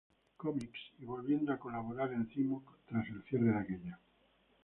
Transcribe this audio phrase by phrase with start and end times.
[0.35, 3.99] Comics, y volviendo a colaborar en Cimoc tras el cierre de aquella.